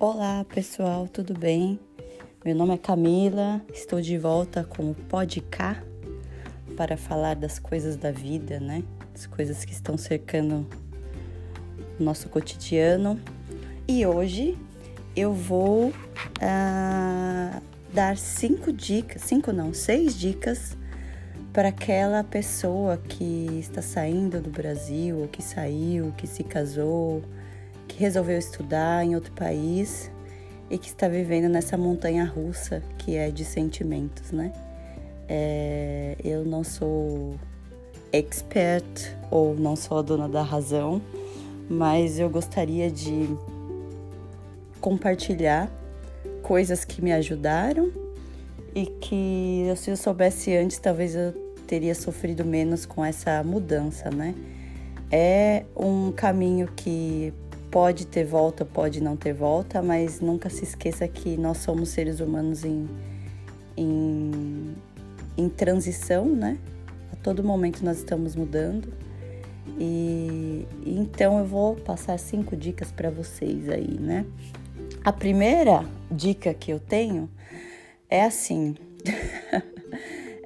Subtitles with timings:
[0.00, 1.76] Olá pessoal, tudo bem?
[2.44, 5.82] Meu nome é Camila, estou de volta com o Podcar
[6.76, 8.84] para falar das coisas da vida, né?
[9.12, 10.64] As coisas que estão cercando
[11.98, 13.20] o nosso cotidiano.
[13.88, 14.56] E hoje
[15.16, 17.62] eu vou uh,
[17.92, 20.76] dar cinco dicas, cinco não, seis dicas
[21.52, 27.20] para aquela pessoa que está saindo do Brasil, que saiu, que se casou,
[27.98, 30.08] resolveu estudar em outro país
[30.70, 34.52] e que está vivendo nessa montanha russa que é de sentimentos, né?
[35.28, 37.34] É, eu não sou
[38.12, 38.86] expert
[39.32, 41.02] ou não sou a dona da razão,
[41.68, 43.36] mas eu gostaria de
[44.80, 45.68] compartilhar
[46.42, 47.90] coisas que me ajudaram
[48.76, 51.32] e que se eu soubesse antes, talvez eu
[51.66, 54.36] teria sofrido menos com essa mudança, né?
[55.10, 57.34] É um caminho que
[57.70, 62.20] pode ter volta, pode não ter volta, mas nunca se esqueça que nós somos seres
[62.20, 62.88] humanos em,
[63.76, 64.74] em,
[65.36, 66.58] em transição, né?
[67.12, 68.92] A todo momento nós estamos mudando.
[69.78, 74.24] E então eu vou passar cinco dicas para vocês aí, né?
[75.04, 77.28] A primeira dica que eu tenho
[78.08, 78.74] é assim.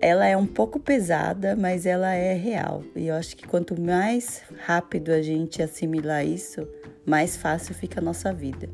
[0.03, 2.83] ela é um pouco pesada, mas ela é real.
[2.97, 6.67] E eu acho que quanto mais rápido a gente assimilar isso,
[7.07, 8.69] mais fácil fica a nossa vida.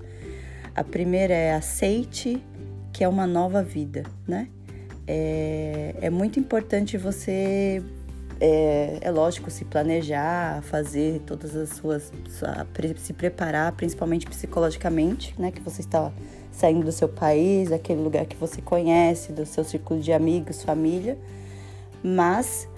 [0.75, 2.43] A primeira é aceite
[2.95, 4.49] que é uma nova vida, né?
[5.06, 7.83] É, é muito importante você,
[8.41, 12.11] é, é, lógico, se planejar, fazer todas as suas,
[12.97, 15.51] se preparar, principalmente psicologicamente, né?
[15.51, 16.11] Que você está
[16.59, 21.17] saindo do seu país, aquele lugar que você conhece, do seu círculo de amigos, família,
[22.03, 22.69] mas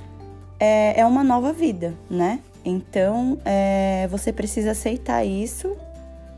[0.59, 2.41] é, é uma nova vida, né?
[2.63, 5.75] Então, é, você precisa aceitar isso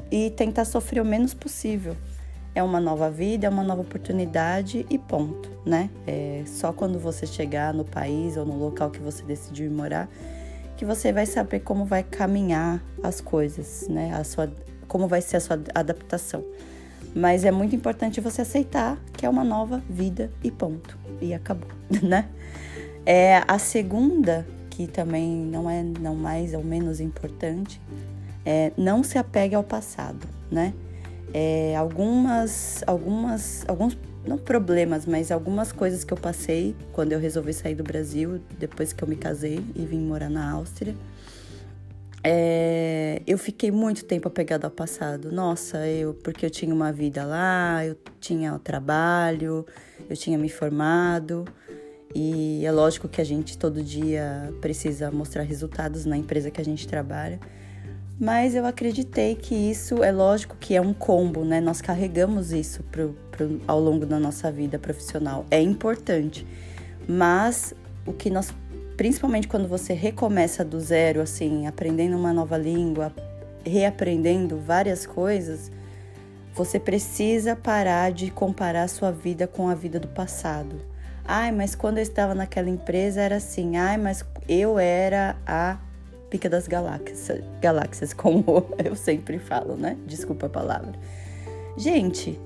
[0.08, 1.96] e tentar sofrer o menos possível.
[2.54, 5.90] É uma nova vida, é uma nova oportunidade e ponto, né?
[6.06, 10.08] É só quando você chegar no país ou no local que você decidiu morar
[10.76, 14.12] que você vai saber como vai caminhar as coisas, né?
[14.14, 14.52] A sua,
[14.88, 16.44] como vai ser a sua adaptação.
[17.14, 20.98] Mas é muito importante você aceitar que é uma nova vida e ponto.
[21.20, 21.68] E acabou,
[22.02, 22.28] né?
[23.04, 27.80] É, a segunda que também não é não mais ou menos importante,
[28.44, 30.72] é, não se apegue ao passado, né?
[31.34, 33.96] É, algumas, algumas, alguns
[34.26, 38.92] não problemas, mas algumas coisas que eu passei quando eu resolvi sair do Brasil, depois
[38.92, 40.94] que eu me casei e vim morar na Áustria.
[42.24, 45.32] É, eu fiquei muito tempo apegada ao passado.
[45.32, 49.66] Nossa, eu porque eu tinha uma vida lá, eu tinha o trabalho,
[50.08, 51.44] eu tinha me formado.
[52.14, 56.64] E é lógico que a gente todo dia precisa mostrar resultados na empresa que a
[56.64, 57.40] gente trabalha.
[58.20, 61.60] Mas eu acreditei que isso é lógico que é um combo, né?
[61.60, 65.44] Nós carregamos isso pro, pro, ao longo da nossa vida profissional.
[65.50, 66.46] É importante.
[67.08, 67.74] Mas
[68.06, 68.54] o que nós,
[68.96, 73.12] principalmente quando você recomeça do zero, assim, aprendendo uma nova língua,
[73.64, 75.70] reaprendendo várias coisas,
[76.54, 80.92] você precisa parar de comparar sua vida com a vida do passado
[81.24, 83.76] Ai, mas quando eu estava naquela empresa era assim.
[83.76, 85.78] Ai, mas eu era a
[86.28, 88.44] pica das galáxias, galáxias, como
[88.82, 89.96] eu sempre falo, né?
[90.06, 90.92] Desculpa a palavra.
[91.76, 92.38] Gente,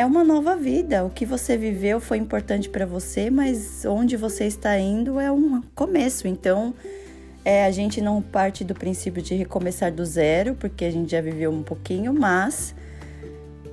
[0.00, 1.04] é uma nova vida.
[1.04, 5.60] O que você viveu foi importante para você, mas onde você está indo é um
[5.74, 6.26] começo.
[6.26, 6.72] Então,
[7.44, 11.20] é, a gente não parte do princípio de recomeçar do zero, porque a gente já
[11.20, 12.74] viveu um pouquinho, mas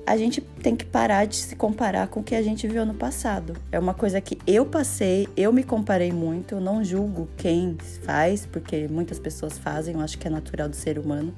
[0.06, 2.92] a gente tem que parar de se comparar com o que a gente viu no
[2.92, 3.54] passado.
[3.72, 8.44] É uma coisa que eu passei, eu me comparei muito, eu não julgo quem faz,
[8.44, 11.32] porque muitas pessoas fazem, eu acho que é natural do ser humano.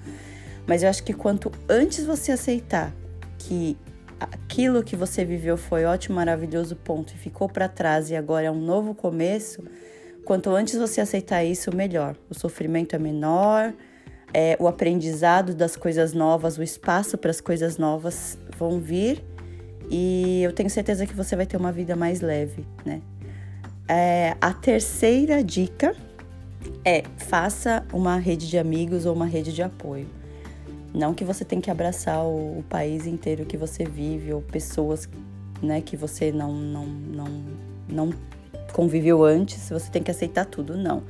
[0.66, 2.92] Mas eu acho que quanto antes você aceitar
[3.38, 3.76] que
[4.20, 8.50] aquilo que você viveu foi ótimo, maravilhoso, ponto, e ficou para trás e agora é
[8.50, 9.64] um novo começo,
[10.24, 12.14] quanto antes você aceitar isso, melhor.
[12.28, 13.72] O sofrimento é menor,
[14.32, 19.24] é, o aprendizado das coisas novas, o espaço para as coisas novas vão vir
[19.90, 23.00] e eu tenho certeza que você vai ter uma vida mais leve, né?
[23.88, 25.96] É, a terceira dica
[26.84, 30.06] é faça uma rede de amigos ou uma rede de apoio.
[30.92, 35.08] Não que você tem que abraçar o, o país inteiro que você vive ou pessoas
[35.62, 37.44] né, que você não, não, não,
[37.88, 38.10] não
[38.72, 41.02] conviveu antes, você tem que aceitar tudo, não.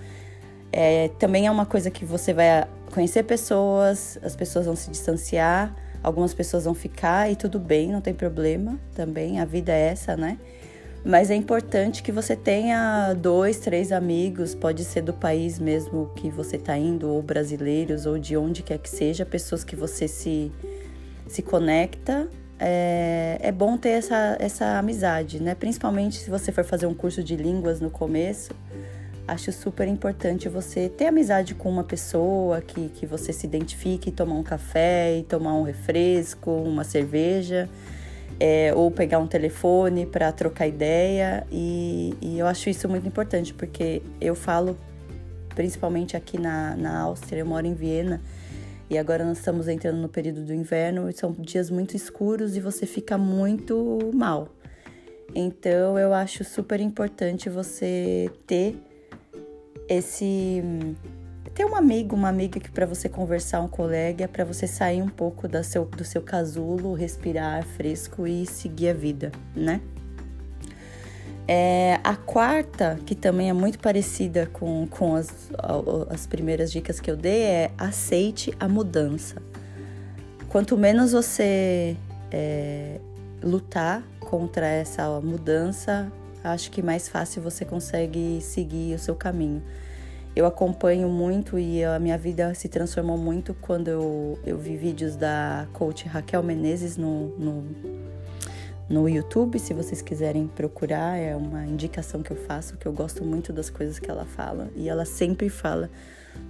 [0.72, 5.74] É, também é uma coisa que você vai conhecer pessoas, as pessoas vão se distanciar,
[6.02, 10.16] algumas pessoas vão ficar e tudo bem, não tem problema também, a vida é essa,
[10.16, 10.38] né?
[11.04, 16.28] Mas é importante que você tenha dois, três amigos, pode ser do país mesmo que
[16.28, 20.52] você está indo, ou brasileiros, ou de onde quer que seja, pessoas que você se,
[21.26, 25.54] se conecta, é, é bom ter essa, essa amizade, né?
[25.54, 28.54] Principalmente se você for fazer um curso de línguas no começo,
[29.26, 34.34] acho super importante você ter amizade com uma pessoa que, que você se identifique, tomar
[34.34, 37.70] um café tomar um refresco, uma cerveja,
[38.38, 41.46] é, ou pegar um telefone para trocar ideia.
[41.50, 44.76] E, e, eu acho isso muito importante, porque eu falo,
[45.54, 48.20] principalmente aqui na, na Áustria, eu moro em Viena.
[48.88, 52.60] E agora nós estamos entrando no período do inverno e são dias muito escuros e
[52.60, 54.48] você fica muito mal.
[55.32, 58.76] Então eu acho super importante você ter
[59.88, 60.62] esse
[61.60, 65.10] ter um amigo, uma amiga que para você conversar, um colega, para você sair um
[65.10, 69.82] pouco do seu, do seu casulo, respirar fresco e seguir a vida, né?
[71.46, 75.50] É, a quarta, que também é muito parecida com, com as,
[76.08, 79.42] as primeiras dicas que eu dei, é aceite a mudança.
[80.48, 81.94] Quanto menos você
[82.32, 82.98] é,
[83.42, 86.10] lutar contra essa mudança,
[86.42, 89.62] acho que mais fácil você consegue seguir o seu caminho.
[90.34, 95.16] Eu acompanho muito e a minha vida se transformou muito quando eu, eu vi vídeos
[95.16, 97.64] da coach Raquel Menezes no, no,
[98.88, 99.58] no YouTube.
[99.58, 103.68] Se vocês quiserem procurar, é uma indicação que eu faço, que eu gosto muito das
[103.68, 104.70] coisas que ela fala.
[104.76, 105.90] E ela sempre fala: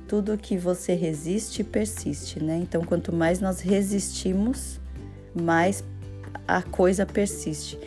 [0.07, 2.59] tudo que você resiste, persiste, né?
[2.63, 4.79] Então, quanto mais nós resistimos,
[5.35, 5.83] mais
[6.47, 7.79] a coisa persiste.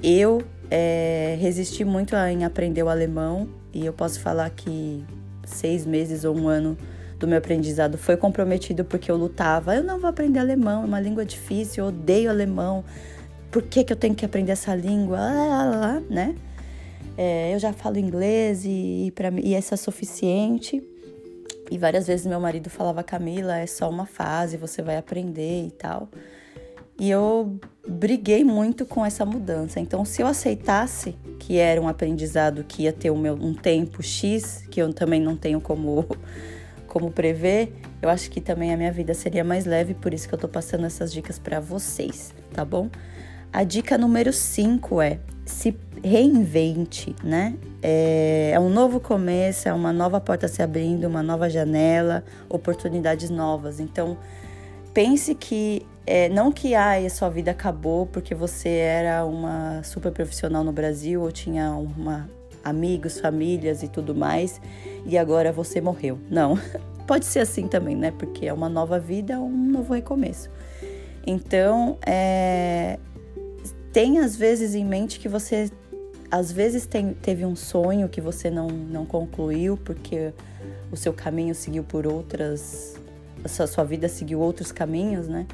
[0.00, 5.04] Eu é, resisti muito em aprender o alemão e eu posso falar que
[5.44, 6.76] seis meses ou um ano
[7.18, 9.74] do meu aprendizado foi comprometido porque eu lutava.
[9.74, 12.84] Eu não vou aprender alemão, é uma língua difícil, eu odeio alemão.
[13.50, 15.18] Por que, que eu tenho que aprender essa língua?
[15.20, 16.34] Ah, né?
[17.16, 20.82] É, eu já falo inglês e, e, pra, e essa é suficiente.
[21.70, 25.70] E várias vezes meu marido falava, Camila, é só uma fase, você vai aprender e
[25.70, 26.08] tal.
[26.98, 29.80] E eu briguei muito com essa mudança.
[29.80, 34.02] Então, se eu aceitasse que era um aprendizado que ia ter um, meu, um tempo
[34.02, 36.06] X, que eu também não tenho como,
[36.86, 40.34] como prever, eu acho que também a minha vida seria mais leve, por isso que
[40.34, 42.88] eu tô passando essas dicas para vocês, tá bom?
[43.52, 47.54] A dica número 5 é se reinvente, né?
[47.82, 53.28] É, é, um novo começo, é uma nova porta se abrindo, uma nova janela, oportunidades
[53.28, 53.78] novas.
[53.78, 54.16] Então,
[54.94, 60.10] pense que é, não que ah, a sua vida acabou porque você era uma super
[60.12, 62.28] profissional no Brasil ou tinha uma
[62.64, 64.60] amigos, famílias e tudo mais
[65.06, 66.18] e agora você morreu.
[66.30, 66.58] Não,
[67.06, 68.12] pode ser assim também, né?
[68.12, 70.50] Porque é uma nova vida, um novo recomeço.
[71.26, 72.98] Então, é,
[73.92, 75.70] tem às vezes em mente que você
[76.30, 80.32] às vezes tem, teve um sonho que você não, não concluiu porque
[80.90, 82.96] o seu caminho seguiu por outras
[83.44, 85.46] a sua, sua vida seguiu outros caminhos, né?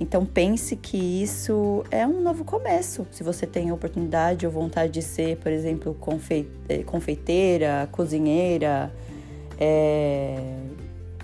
[0.00, 3.06] Então pense que isso é um novo começo.
[3.10, 5.96] Se você tem a oportunidade ou vontade de ser, por exemplo,
[6.68, 8.92] eh, confeiteira, cozinheira,
[9.60, 10.56] é...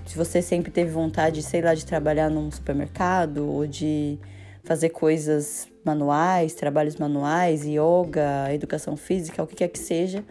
[0.06, 4.18] se você sempre teve vontade, sei lá, de trabalhar num supermercado ou de
[4.62, 10.22] fazer coisas manuais, trabalhos manuais, yoga, educação física, o que quer que seja.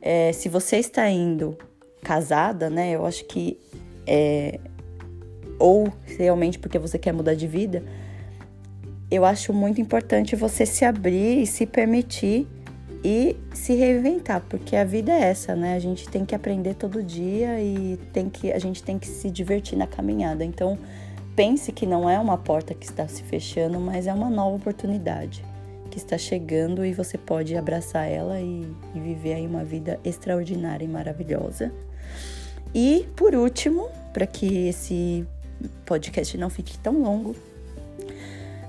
[0.00, 1.56] É, se você está indo
[2.02, 3.58] casada, né, eu acho que
[4.06, 4.60] é,
[5.58, 7.82] ou realmente porque você quer mudar de vida,
[9.10, 12.46] eu acho muito importante você se abrir e se permitir
[13.04, 15.76] e se reinventar, porque a vida é essa, né?
[15.76, 19.30] A gente tem que aprender todo dia e tem que a gente tem que se
[19.30, 20.44] divertir na caminhada.
[20.44, 20.76] Então,
[21.36, 25.44] pense que não é uma porta que está se fechando, mas é uma nova oportunidade
[25.88, 30.84] que está chegando e você pode abraçar ela e, e viver aí uma vida extraordinária
[30.84, 31.72] e maravilhosa.
[32.74, 35.24] E por último, para que esse
[35.84, 37.34] podcast não fique tão longo.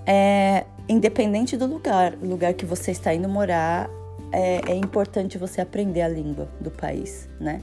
[0.05, 3.89] É, independente do lugar, lugar que você está indo morar,
[4.31, 7.61] é, é importante você aprender a língua do país, né?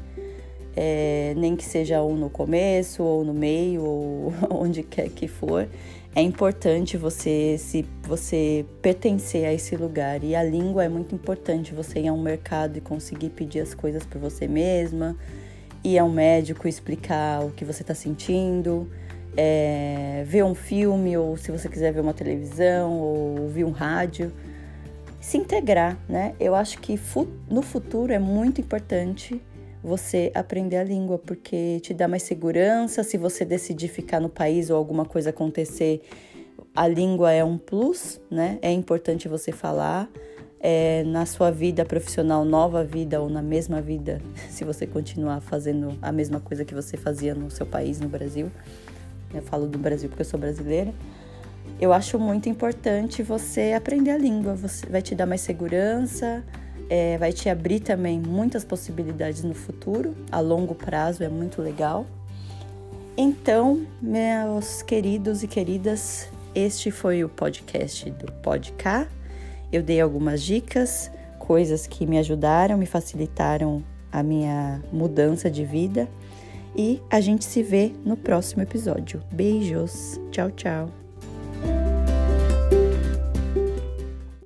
[0.77, 5.69] É, nem que seja ou no começo, ou no meio, ou onde quer que for,
[6.15, 10.23] é importante você se você pertencer a esse lugar.
[10.23, 11.73] E a língua é muito importante.
[11.73, 15.17] Você ir a um mercado e conseguir pedir as coisas por você mesma,
[15.83, 18.87] ir a um médico explicar o que você está sentindo
[19.37, 24.33] é, ver um filme, ou se você quiser ver uma televisão, ou ouvir um rádio,
[25.21, 26.35] se integrar, né?
[26.39, 26.99] Eu acho que
[27.49, 29.41] no futuro é muito importante
[29.83, 33.03] você aprender a língua, porque te dá mais segurança.
[33.03, 36.03] Se você decidir ficar no país ou alguma coisa acontecer,
[36.75, 38.59] a língua é um plus, né?
[38.63, 40.09] É importante você falar.
[40.67, 45.95] É, na sua vida profissional, nova vida ou na mesma vida, se você continuar fazendo
[46.01, 48.51] a mesma coisa que você fazia no seu país, no Brasil.
[49.35, 50.93] Eu falo do Brasil porque eu sou brasileira.
[51.81, 54.55] eu acho muito importante você aprender a língua.
[54.55, 56.45] Você vai te dar mais segurança,
[56.89, 62.07] é, vai te abrir também muitas possibilidades no futuro, a longo prazo é muito legal.
[63.17, 69.09] Então, meus queridos e queridas, este foi o podcast do Podcar.
[69.73, 76.09] Eu dei algumas dicas, coisas que me ajudaram, me facilitaram a minha mudança de vida.
[76.77, 79.23] E a gente se vê no próximo episódio.
[79.33, 80.21] Beijos.
[80.31, 81.04] Tchau, tchau.